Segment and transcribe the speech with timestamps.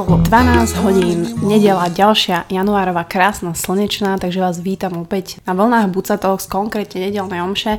[0.00, 6.40] Bolo 12 hodín, nedela ďalšia januárová krásna slnečná, takže vás vítam opäť na vlnách Bucatok,
[6.48, 7.76] konkrétne nedelnej omše.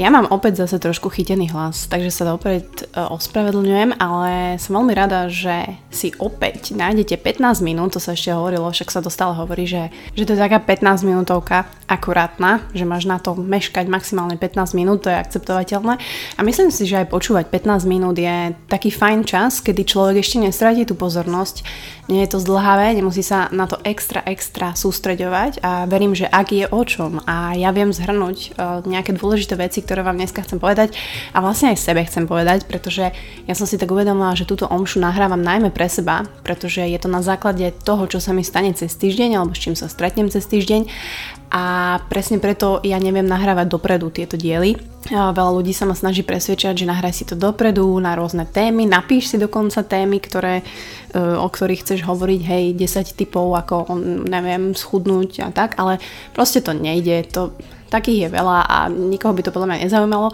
[0.00, 4.96] Ja mám opäť zase trošku chytený hlas, takže sa opäť e, ospravedlňujem, ale som veľmi
[4.96, 9.36] rada, že si opäť nájdete 15 minút, to sa ešte hovorilo, však sa to stále
[9.36, 14.40] hovorí, že, že to je taká 15 minútovka akurátna, že máš na to meškať maximálne
[14.40, 16.00] 15 minút, to je akceptovateľné.
[16.32, 20.40] A myslím si, že aj počúvať 15 minút je taký fajn čas, kedy človek ešte
[20.40, 21.60] nestratí tú pozornosť,
[22.10, 26.50] nie je to zdlhavé, nemusí sa na to extra, extra sústreďovať a verím, že ak
[26.50, 30.58] je o čom a ja viem zhrnúť uh, nejaké dôležité veci, ktoré vám dneska chcem
[30.58, 30.98] povedať
[31.30, 33.14] a vlastne aj sebe chcem povedať, pretože
[33.46, 37.06] ja som si tak uvedomila, že túto omšu nahrávam najmä pre seba, pretože je to
[37.06, 40.44] na základe toho, čo sa mi stane cez týždeň alebo s čím sa stretnem cez
[40.50, 40.90] týždeň
[41.50, 44.78] a presne preto ja neviem nahrávať dopredu tieto diely.
[45.10, 49.34] Veľa ľudí sa ma snaží presvedčať, že nahraj si to dopredu na rôzne témy, napíš
[49.34, 50.62] si dokonca témy, ktoré,
[51.10, 53.98] e, o ktorých chceš hovoriť, hej, 10 typov, ako,
[54.30, 55.98] neviem, schudnúť a tak, ale
[56.38, 57.50] proste to nejde, to,
[57.90, 60.30] takých je veľa a nikoho by to podľa mňa nezaujímalo.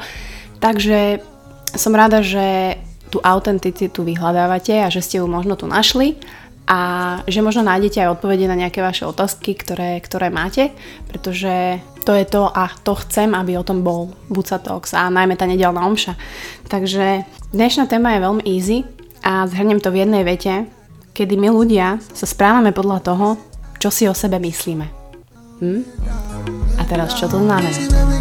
[0.61, 1.25] Takže
[1.73, 2.77] som rada, že
[3.09, 6.21] tú autenticitu vyhľadávate a že ste ju možno tu našli
[6.67, 6.79] a
[7.31, 10.75] že možno nájdete aj odpovede na nejaké vaše otázky, ktoré, ktoré máte,
[11.07, 15.39] pretože to je to a to chcem, aby o tom bol Buca Talks a najmä
[15.39, 16.19] tá nedelná omša.
[16.67, 17.23] Takže
[17.55, 18.83] dnešná téma je veľmi easy
[19.23, 20.67] a zhrnem to v jednej vete,
[21.15, 23.27] kedy my ľudia sa správame podľa toho,
[23.79, 24.87] čo si o sebe myslíme.
[25.63, 25.83] Hm?
[26.79, 28.16] A teraz čo to znamená?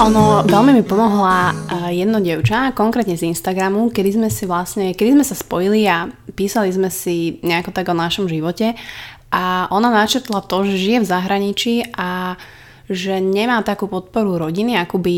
[0.00, 1.52] Ono veľmi mi pomohla
[1.92, 6.72] jedno dievča, konkrétne z Instagramu, kedy sme si vlastne, kedy sme sa spojili a písali
[6.72, 8.80] sme si nejako tak o našom živote.
[9.28, 12.40] A ona načetla to, že žije v zahraničí a
[12.88, 15.16] že nemá takú podporu rodiny, ako by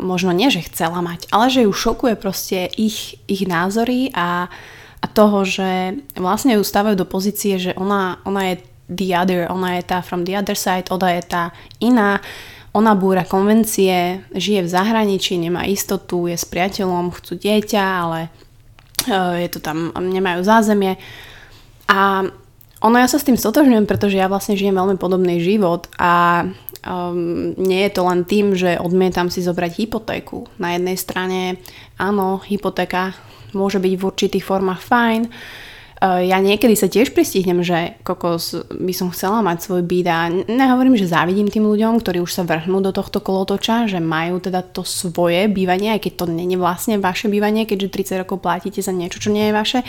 [0.00, 4.48] možno nie, že chcela mať, ale že ju šokuje proste ich, ich názory a,
[4.98, 9.76] a toho, že vlastne ju stavajú do pozície, že ona, ona je the other, ona
[9.76, 11.42] je tá from the other side, ona je tá
[11.84, 12.24] iná,
[12.72, 18.20] ona búra konvencie, žije v zahraničí, nemá istotu, je s priateľom, chcú dieťa, ale
[19.04, 20.96] e, je to tam, nemajú zázemie.
[21.92, 22.24] A
[22.82, 26.42] ono ja sa s tým stotožňujem, pretože ja vlastne žijem veľmi podobný život a
[26.82, 30.50] um, nie je to len tým, že odmietam si zobrať hypotéku.
[30.58, 31.62] Na jednej strane,
[31.94, 33.14] áno, hypotéka
[33.54, 35.30] môže byť v určitých formách fajn,
[36.02, 40.98] ja niekedy sa tiež pristihnem, že kokos by som chcela mať svoj byt a nehovorím,
[40.98, 44.82] že závidím tým ľuďom, ktorí už sa vrhnú do tohto kolotoča, že majú teda to
[44.82, 49.22] svoje bývanie, aj keď to je vlastne vaše bývanie, keďže 30 rokov platíte za niečo,
[49.22, 49.80] čo nie je vaše.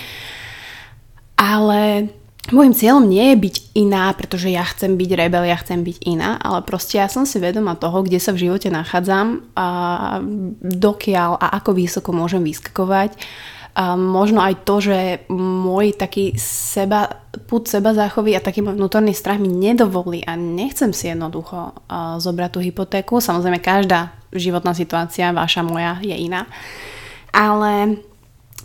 [1.34, 2.14] Ale
[2.52, 6.36] Mojím cieľom nie je byť iná, pretože ja chcem byť rebel, ja chcem byť iná,
[6.44, 9.68] ale proste ja som si vedoma toho, kde sa v živote nachádzam a
[10.60, 13.16] dokiaľ a ako vysoko môžem vyskakovať
[13.74, 17.10] a možno aj to, že môj taký seba,
[17.50, 21.74] put seba záchovy a taký vnútorný strach mi nedovolí a nechcem si jednoducho
[22.22, 23.18] zobrať tú hypotéku.
[23.18, 26.46] Samozrejme, každá životná situácia, vaša, moja, je iná.
[27.34, 27.98] Ale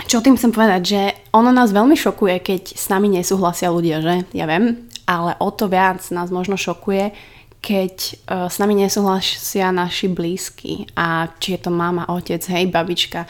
[0.05, 1.03] čo tým chcem povedať, že
[1.33, 4.29] ono nás veľmi šokuje, keď s nami nesúhlasia ľudia, že?
[4.37, 7.17] Ja viem, ale o to viac nás možno šokuje,
[7.65, 7.95] keď
[8.29, 13.25] uh, s nami nesúhlasia naši blízky a či je to mama, otec, hej, babička.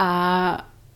[0.00, 0.08] A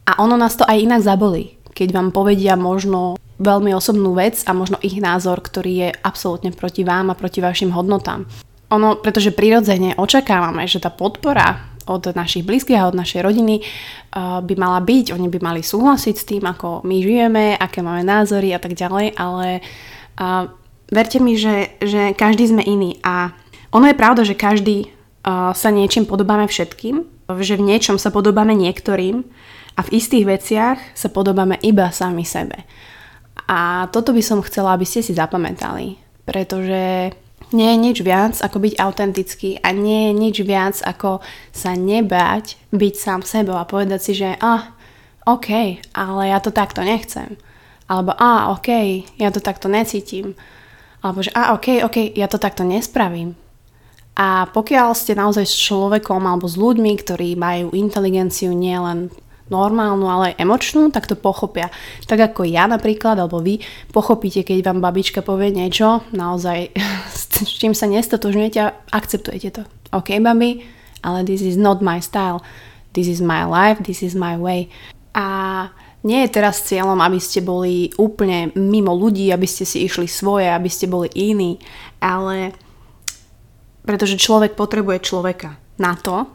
[0.06, 4.56] a ono nás to aj inak zabolí, keď vám povedia možno veľmi osobnú vec a
[4.56, 8.24] možno ich názor, ktorý je absolútne proti vám a proti vašim hodnotám.
[8.72, 14.42] Ono, pretože prirodzene očakávame, že tá podpora od našich blízkych a od našej rodiny uh,
[14.42, 18.50] by mala byť, oni by mali súhlasiť s tým, ako my žijeme, aké máme názory
[18.50, 19.62] a tak ďalej, ale
[20.18, 20.50] uh,
[20.90, 23.30] verte mi, že, že každý sme iný a
[23.70, 27.06] ono je pravda, že každý uh, sa niečím podobáme všetkým,
[27.38, 29.22] že v niečom sa podobáme niektorým,
[29.76, 32.64] a v istých veciach sa podobáme iba sami sebe.
[33.46, 37.12] A toto by som chcela, aby ste si zapamätali, pretože
[37.54, 41.22] nie je nič viac ako byť autentický a nie je nič viac ako
[41.54, 44.74] sa nebať byť sám sebou a povedať si, že ah,
[45.28, 47.38] OK, ale ja to takto nechcem.
[47.86, 48.70] Alebo a, ah, OK,
[49.20, 50.34] ja to takto necítim.
[51.04, 53.38] Alebo že a, ah, OK, OK, ja to takto nespravím.
[54.16, 59.12] A pokiaľ ste naozaj s človekom alebo s ľuďmi, ktorí majú inteligenciu nielen
[59.48, 61.70] normálnu, ale aj emočnú, tak to pochopia.
[62.06, 63.62] Tak ako ja napríklad, alebo vy
[63.94, 66.74] pochopíte, keď vám babička povie niečo, naozaj
[67.16, 69.62] s čím sa nestotožňujete a akceptujete to.
[69.94, 70.66] OK, babi,
[71.06, 72.42] ale this is not my style.
[72.96, 74.72] This is my life, this is my way.
[75.12, 75.68] A
[76.06, 80.46] nie je teraz cieľom, aby ste boli úplne mimo ľudí, aby ste si išli svoje,
[80.46, 81.58] aby ste boli iní,
[81.98, 82.54] ale
[83.86, 86.26] pretože človek potrebuje človeka na to,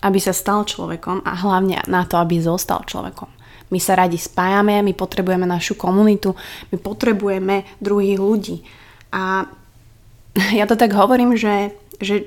[0.00, 3.28] aby sa stal človekom a hlavne na to, aby zostal človekom.
[3.70, 6.34] My sa radi spájame, my potrebujeme našu komunitu,
[6.74, 8.56] my potrebujeme druhých ľudí.
[9.14, 9.46] A
[10.58, 12.26] ja to tak hovorím, že, že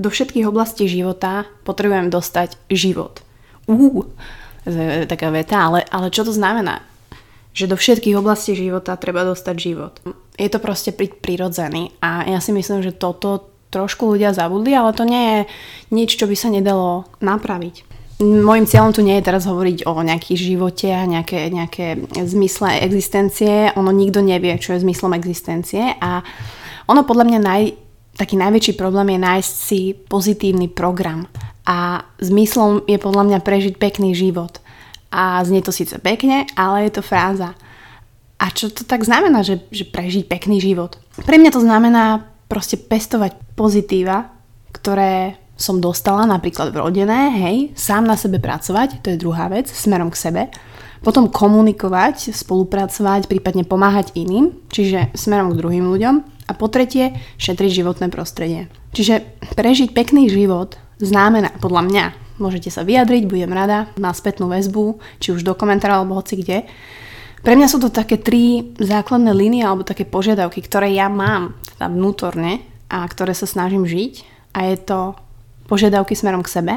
[0.00, 3.22] do všetkých oblastí života potrebujem dostať život.
[3.68, 4.08] Ú,
[5.06, 6.82] taká veta, ale, ale čo to znamená?
[7.52, 10.00] Že do všetkých oblastí života treba dostať život.
[10.40, 15.06] Je to proste prirodzený a ja si myslím, že toto trošku ľudia zabudli, ale to
[15.06, 15.38] nie je
[15.94, 17.86] nič, čo by sa nedalo napraviť.
[18.20, 23.72] Mojím cieľom tu nie je teraz hovoriť o nejakých živote a nejaké, nejaké zmysle existencie.
[23.80, 26.20] Ono nikto nevie, čo je zmyslom existencie a
[26.84, 27.62] ono podľa mňa naj,
[28.20, 31.30] taký najväčší problém je nájsť si pozitívny program.
[31.64, 34.58] A zmyslom je podľa mňa prežiť pekný život.
[35.14, 37.54] A znie to síce pekne, ale je to fráza.
[38.36, 40.98] A čo to tak znamená, že, že prežiť pekný život?
[41.24, 44.34] Pre mňa to znamená proste pestovať pozitíva,
[44.74, 50.10] ktoré som dostala napríklad vrodené, hej, sám na sebe pracovať, to je druhá vec, smerom
[50.10, 50.42] k sebe.
[51.00, 56.14] Potom komunikovať, spolupracovať, prípadne pomáhať iným, čiže smerom k druhým ľuďom.
[56.48, 58.66] A po tretie, šetriť životné prostredie.
[58.92, 59.22] Čiže
[59.54, 62.04] prežiť pekný život znamená, podľa mňa,
[62.42, 66.68] môžete sa vyjadriť, budem rada, na spätnú väzbu, či už do komentára alebo hoci kde.
[67.40, 71.88] Pre mňa sú to také tri základné línie alebo také požiadavky, ktoré ja mám teda
[71.88, 72.60] vnútorne
[72.92, 75.16] a ktoré sa snažím žiť a je to
[75.64, 76.74] požiadavky smerom k sebe,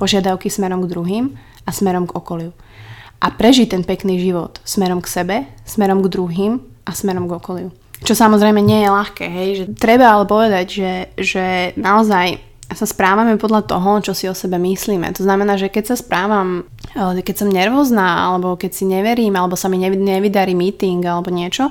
[0.00, 1.36] požiadavky smerom k druhým
[1.68, 2.56] a smerom k okoliu.
[3.20, 5.36] A prežiť ten pekný život smerom k sebe,
[5.68, 7.68] smerom k druhým a smerom k okoliu.
[8.00, 11.44] Čo samozrejme nie je ľahké, hej, že treba ale povedať, že, že
[11.76, 12.40] naozaj
[12.70, 15.10] sa správame podľa toho, čo si o sebe myslíme.
[15.18, 16.62] To znamená, že keď sa správam,
[16.94, 21.66] eh, keď som nervózna, alebo keď si neverím, alebo sa mi nevydarí meeting alebo niečo,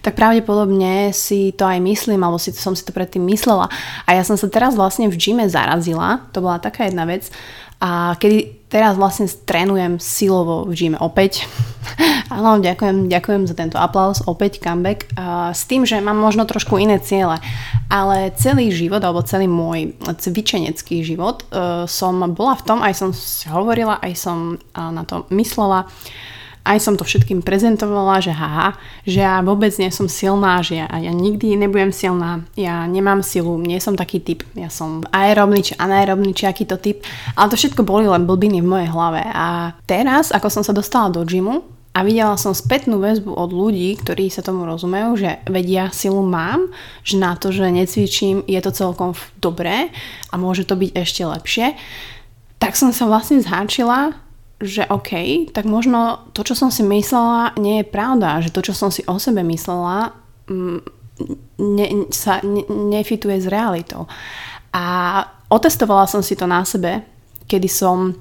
[0.00, 3.66] tak pravdepodobne si to aj myslím, alebo si, som si to predtým myslela.
[4.06, 7.28] A ja som sa teraz vlastne v gyme zarazila, to bola taká jedna vec,
[7.84, 11.44] a kedy teraz vlastne trénujem silovo v gyme opäť.
[12.32, 15.12] Áno, ďakujem, ďakujem za tento aplaus, opäť comeback.
[15.20, 17.36] A s tým, že mám možno trošku iné ciele,
[17.92, 23.12] ale celý život, alebo celý môj cvičenecký život uh, som bola v tom, aj som
[23.12, 25.84] si hovorila, aj som uh, na to myslela,
[26.64, 28.72] aj som to všetkým prezentovala, že haha,
[29.04, 33.60] že ja vôbec nie som silná, že ja, ja nikdy nebudem silná, ja nemám silu,
[33.60, 37.04] nie som taký typ, ja som aerobný či anaerobný či aký to typ,
[37.36, 41.12] ale to všetko boli len blbiny v mojej hlave a teraz, ako som sa dostala
[41.12, 45.94] do gymu, a videla som spätnú väzbu od ľudí, ktorí sa tomu rozumejú, že vedia
[45.94, 46.74] silu mám,
[47.06, 49.94] že na to, že necvičím, je to celkom dobré
[50.26, 51.78] a môže to byť ešte lepšie.
[52.58, 54.23] Tak som sa vlastne zháčila
[54.62, 55.10] že OK,
[55.50, 58.40] tak možno to, čo som si myslela, nie je pravda.
[58.40, 60.14] Že to, čo som si o sebe myslela,
[60.46, 60.78] mm,
[61.58, 64.06] ne, sa ne, nefituje s realitou.
[64.74, 64.84] A
[65.50, 67.02] otestovala som si to na sebe,
[67.46, 68.14] kedy som,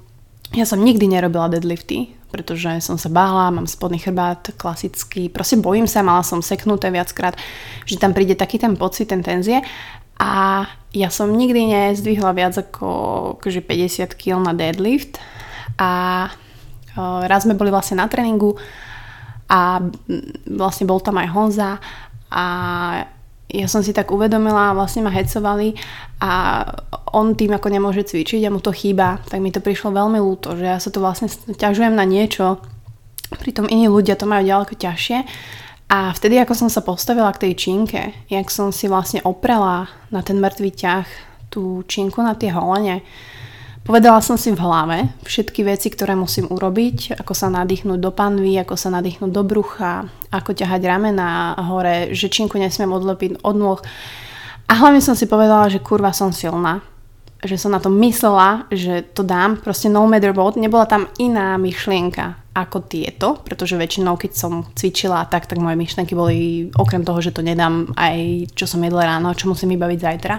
[0.53, 5.85] ja som nikdy nerobila deadlifty, pretože som sa bála, mám spodný chrbát klasický, proste bojím
[5.85, 7.37] sa, mala som seknuté viackrát,
[7.85, 9.61] že tam príde taký ten pocit, ten tenzie
[10.17, 12.89] a ja som nikdy nezdvihla viac ako
[13.37, 15.17] akože 50 kg na deadlift
[15.77, 16.29] a
[17.25, 18.53] raz sme boli vlastne na tréningu
[19.49, 19.81] a
[20.49, 21.71] vlastne bol tam aj Honza
[22.29, 22.45] a
[23.53, 25.77] ja som si tak uvedomila, vlastne ma hecovali
[26.17, 26.63] a
[27.13, 30.57] on tým ako nemôže cvičiť a mu to chýba, tak mi to prišlo veľmi ľúto,
[30.57, 32.57] že ja sa tu vlastne ťažujem na niečo,
[33.37, 35.17] pritom iní ľudia to majú ďaleko ťažšie.
[35.93, 40.25] A vtedy ako som sa postavila k tej činke, jak som si vlastne oprela na
[40.25, 41.05] ten mŕtvý ťah
[41.53, 43.05] tú činku na tie holene,
[43.83, 48.55] Povedala som si v hlave všetky veci, ktoré musím urobiť, ako sa nadýchnúť do panvy,
[48.55, 53.79] ako sa nadýchnúť do brucha, ako ťahať ramena hore, že činku nesmiem odlepiť od nôh.
[54.71, 56.79] A hlavne som si povedala, že kurva som silná.
[57.43, 59.59] Že som na to myslela, že to dám.
[59.59, 60.55] Proste no matter what.
[60.55, 66.15] Nebola tam iná myšlienka ako tieto, pretože väčšinou, keď som cvičila tak, tak moje myšlienky
[66.15, 70.35] boli okrem toho, že to nedám aj čo som jedla ráno, čo musím vybaviť zajtra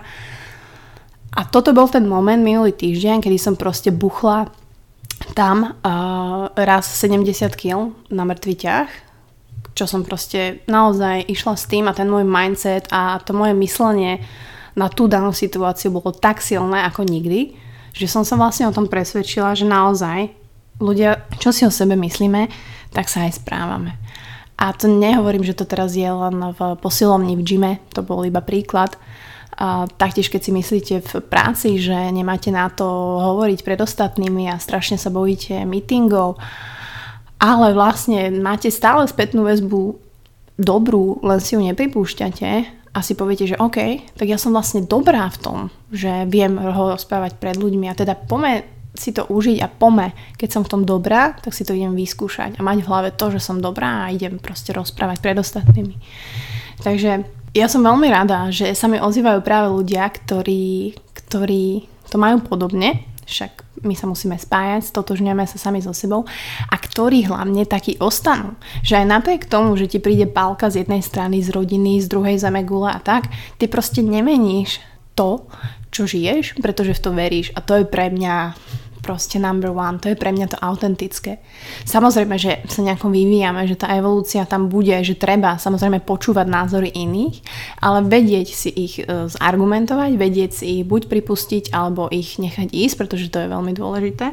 [1.35, 4.47] a toto bol ten moment minulý týždeň, kedy som proste buchla
[5.35, 7.26] tam uh, raz 70
[7.59, 8.88] kg na mŕtvy ťah,
[9.75, 14.23] čo som proste naozaj išla s tým a ten môj mindset a to moje myslenie
[14.79, 17.55] na tú danú situáciu bolo tak silné ako nikdy,
[17.95, 20.31] že som sa vlastne o tom presvedčila, že naozaj
[20.83, 22.50] ľudia, čo si o sebe myslíme,
[22.91, 23.99] tak sa aj správame.
[24.55, 28.38] A to nehovorím, že to teraz je len v posilovni v gyme, to bol iba
[28.38, 28.95] príklad,
[29.54, 32.87] a taktiež keď si myslíte v práci, že nemáte na to
[33.23, 36.42] hovoriť pred ostatnými a strašne sa bojíte meetingov,
[37.38, 39.94] ale vlastne máte stále spätnú väzbu
[40.58, 42.50] dobrú, len si ju nepripúšťate
[42.94, 45.58] a si poviete, že OK, tak ja som vlastne dobrá v tom,
[45.90, 48.62] že viem ho rozprávať pred ľuďmi a teda pome
[48.94, 52.58] si to užiť a pome, keď som v tom dobrá, tak si to idem vyskúšať
[52.58, 55.99] a mať v hlave to, že som dobrá a idem proste rozprávať pred ostatnými.
[56.87, 62.42] Takže ja som veľmi rada, že sa mi ozývajú práve ľudia, ktorí, ktorí to majú
[62.42, 66.26] podobne, však my sa musíme spájať, stotožňujeme sa sami so sebou
[66.68, 68.58] a ktorí hlavne takí ostanú.
[68.82, 72.37] Že aj napriek tomu, že ti príde pálka z jednej strany, z rodiny, z druhej
[72.42, 74.82] zeme gula a tak, ty proste nemeníš
[75.14, 75.46] to,
[75.94, 78.58] čo žiješ, pretože v to veríš a to je pre mňa
[79.04, 81.44] proste number one, to je pre mňa to autentické.
[81.84, 86.88] Samozrejme, že sa nejako vyvíjame, že tá evolúcia tam bude, že treba samozrejme počúvať názory
[86.88, 87.44] iných,
[87.84, 92.96] ale vedieť si ich e, zargumentovať, vedieť si ich buď pripustiť, alebo ich nechať ísť,
[92.96, 94.32] pretože to je veľmi dôležité.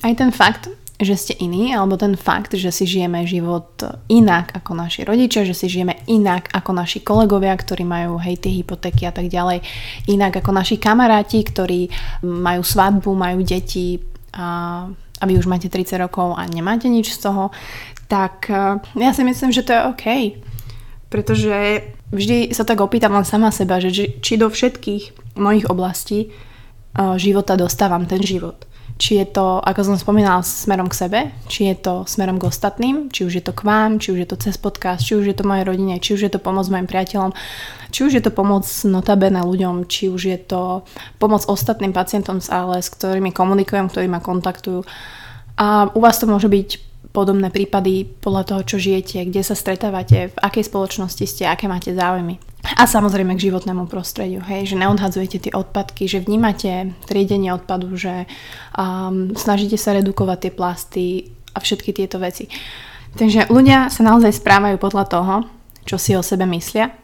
[0.00, 3.72] Aj ten fakt, že ste iní, alebo ten fakt, že si žijeme život
[4.12, 9.08] inak ako naši rodičia, že si žijeme inak ako naši kolegovia, ktorí majú hej hypotéky
[9.08, 9.64] a tak ďalej,
[10.12, 11.88] inak ako naši kamaráti, ktorí
[12.28, 13.96] majú svadbu, majú deti
[14.36, 17.48] a, a vy už máte 30 rokov a nemáte nič z toho,
[18.04, 20.06] tak e, ja si myslím, že to je OK.
[21.10, 23.90] Pretože vždy sa tak opýtam len sama seba, že
[24.20, 26.28] či do všetkých mojich oblastí e,
[27.16, 28.69] života dostávam ten život
[29.00, 33.08] či je to, ako som spomínala, smerom k sebe, či je to smerom k ostatným,
[33.08, 35.32] či už je to k vám, či už je to cez podcast, či už je
[35.32, 37.32] to mojej rodine, či už je to pomoc mojim priateľom,
[37.88, 40.84] či už je to pomoc notabene ľuďom, či už je to
[41.16, 44.84] pomoc ostatným pacientom z ALS, ktorými komunikujem, ktorí ma kontaktujú.
[45.56, 46.68] A u vás to môže byť
[47.16, 51.96] podobné prípady podľa toho, čo žijete, kde sa stretávate, v akej spoločnosti ste, aké máte
[51.96, 52.49] záujmy.
[52.60, 58.28] A samozrejme k životnému prostrediu, hej, že neodhadzujete tie odpadky, že vnímate triedenie odpadu, že
[58.76, 61.06] um, snažíte sa redukovať tie plasty
[61.52, 62.48] a všetky tieto veci.
[63.16, 65.34] Takže ľudia sa naozaj správajú podľa toho,
[65.88, 66.94] čo si o sebe myslia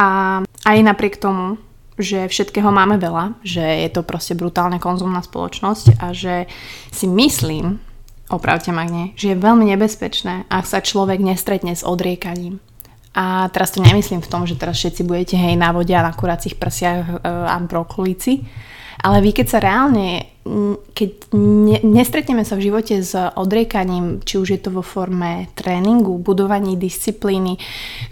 [0.00, 1.60] a aj napriek tomu,
[1.96, 6.44] že všetkého máme veľa, že je to proste brutálne konzumná spoločnosť a že
[6.92, 7.80] si myslím,
[8.28, 12.60] opravte ma nie, že je veľmi nebezpečné, ak sa človek nestretne s odriekaním.
[13.16, 16.12] A teraz to nemyslím v tom, že teraz všetci budete hej na vode a na
[16.12, 18.44] kuracích prsiach e, a brokolici,
[19.00, 20.36] ale vy keď sa reálne,
[20.92, 26.20] keď ne, nestretneme sa v živote s odriekaním, či už je to vo forme tréningu,
[26.20, 27.56] budovaní disciplíny,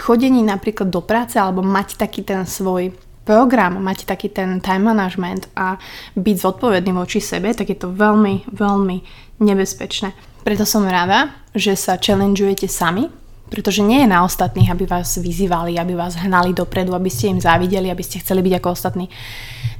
[0.00, 5.48] chodení napríklad do práce alebo mať taký ten svoj program, mať taký ten time management
[5.56, 5.80] a
[6.16, 8.96] byť zodpovedný voči sebe, tak je to veľmi, veľmi
[9.40, 10.12] nebezpečné.
[10.44, 13.08] Preto som rada, že sa challengeujete sami,
[13.54, 17.38] pretože nie je na ostatných, aby vás vyzývali, aby vás hnali dopredu, aby ste im
[17.38, 19.06] závideli, aby ste chceli byť ako ostatní.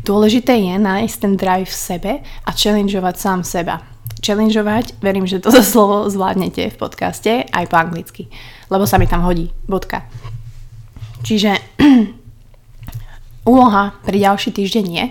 [0.06, 3.82] Dôležité je nájsť ten drive v sebe a challengeovať sám seba.
[4.22, 8.30] Challengeovať, verím, že toto slovo zvládnete v podcaste aj po anglicky,
[8.70, 9.50] lebo sa mi tam hodí.
[9.66, 10.06] Bodka.
[11.26, 11.58] Čiže
[13.50, 15.04] úloha pre ďalší týždeň je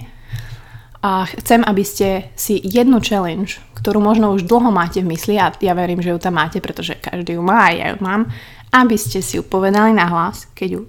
[1.04, 5.52] a chcem, aby ste si jednu challenge, ktorú možno už dlho máte v mysli a
[5.52, 8.32] ja verím, že ju tam máte, pretože každý ju má a ja ju mám,
[8.72, 10.82] aby ste si ju povedali na hlas, keď ju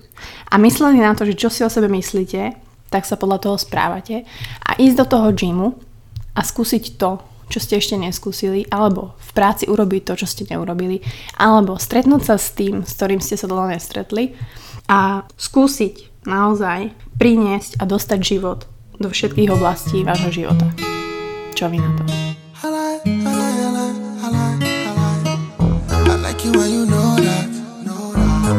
[0.48, 2.54] a mysleli na to, že čo si o sebe myslíte,
[2.94, 4.22] tak sa podľa toho správate.
[4.62, 5.74] A ísť do toho gymu
[6.38, 7.18] a skúsiť to,
[7.50, 11.02] čo ste ešte neskúsili, alebo v práci urobiť to, čo ste neurobili,
[11.34, 14.38] alebo stretnúť sa s tým, s ktorým ste sa dlho nestretli
[14.86, 20.70] a skúsiť naozaj priniesť a dostať život do všetkých oblastí vášho života.
[21.54, 22.04] Čo vy na to?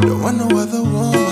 [0.06, 1.25] Don't want no other one